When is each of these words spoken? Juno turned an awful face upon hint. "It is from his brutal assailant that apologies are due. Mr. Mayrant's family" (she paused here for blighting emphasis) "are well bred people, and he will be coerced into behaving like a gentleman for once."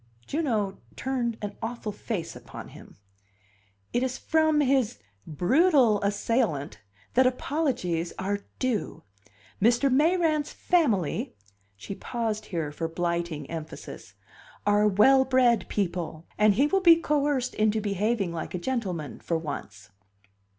Juno 0.25 0.79
turned 0.95 1.37
an 1.43 1.55
awful 1.61 1.91
face 1.91 2.35
upon 2.35 2.69
hint. 2.69 2.95
"It 3.93 4.01
is 4.01 4.17
from 4.17 4.59
his 4.61 4.97
brutal 5.27 6.01
assailant 6.01 6.79
that 7.13 7.27
apologies 7.27 8.11
are 8.17 8.39
due. 8.57 9.03
Mr. 9.61 9.93
Mayrant's 9.93 10.51
family" 10.53 11.35
(she 11.75 11.93
paused 11.93 12.45
here 12.47 12.71
for 12.71 12.87
blighting 12.87 13.45
emphasis) 13.45 14.15
"are 14.65 14.87
well 14.87 15.23
bred 15.23 15.67
people, 15.69 16.25
and 16.35 16.55
he 16.55 16.65
will 16.65 16.81
be 16.81 16.95
coerced 16.95 17.53
into 17.53 17.79
behaving 17.79 18.33
like 18.33 18.55
a 18.55 18.57
gentleman 18.57 19.19
for 19.19 19.37
once." 19.37 19.91